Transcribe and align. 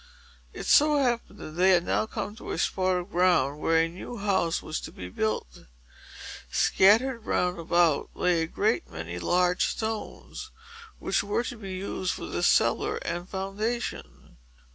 It 0.51 0.65
so 0.65 0.97
happened 0.97 1.37
that 1.37 1.51
they 1.51 1.69
had 1.69 1.85
now 1.85 2.07
come 2.07 2.35
to 2.37 2.49
a 2.49 2.57
spot 2.57 2.95
of 2.97 3.11
ground 3.11 3.59
where 3.59 3.77
a 3.83 3.87
new 3.87 4.17
house 4.17 4.59
was 4.63 4.81
to 4.81 4.91
be 4.91 5.09
built. 5.09 5.67
Scattered 6.49 7.23
round 7.27 7.59
about 7.59 8.09
lay 8.15 8.41
a 8.41 8.47
great 8.47 8.89
many 8.89 9.19
large 9.19 9.63
stones, 9.65 10.49
which 10.97 11.23
were 11.23 11.43
to 11.43 11.55
be 11.55 11.73
used 11.75 12.13
for 12.15 12.25
the 12.25 12.41
cellar 12.41 12.97
and 13.05 13.29
foundation. 13.29 14.37